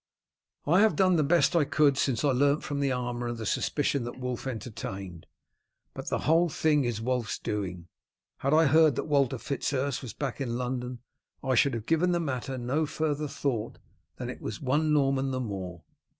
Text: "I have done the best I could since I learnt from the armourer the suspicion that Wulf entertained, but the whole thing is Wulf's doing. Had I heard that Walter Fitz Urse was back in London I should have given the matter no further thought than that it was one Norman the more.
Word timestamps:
"I 0.65 0.79
have 0.81 0.95
done 0.95 1.17
the 1.17 1.23
best 1.23 1.55
I 1.55 1.63
could 1.63 1.95
since 1.95 2.23
I 2.25 2.29
learnt 2.31 2.63
from 2.63 2.79
the 2.79 2.91
armourer 2.91 3.33
the 3.33 3.45
suspicion 3.45 4.03
that 4.05 4.19
Wulf 4.19 4.47
entertained, 4.47 5.27
but 5.93 6.09
the 6.09 6.17
whole 6.25 6.49
thing 6.49 6.85
is 6.85 6.99
Wulf's 6.99 7.37
doing. 7.37 7.87
Had 8.39 8.51
I 8.51 8.65
heard 8.65 8.95
that 8.95 9.03
Walter 9.03 9.37
Fitz 9.37 9.71
Urse 9.73 10.01
was 10.01 10.13
back 10.13 10.41
in 10.41 10.57
London 10.57 11.01
I 11.43 11.53
should 11.53 11.75
have 11.75 11.85
given 11.85 12.13
the 12.13 12.19
matter 12.19 12.57
no 12.57 12.87
further 12.87 13.27
thought 13.27 13.73
than 14.17 14.25
that 14.25 14.37
it 14.37 14.41
was 14.41 14.59
one 14.59 14.91
Norman 14.91 15.29
the 15.29 15.39
more. 15.39 15.83